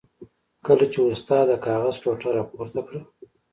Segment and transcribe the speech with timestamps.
[0.65, 3.01] کله چې استاد د کاغذ ټوټه را پورته کړه.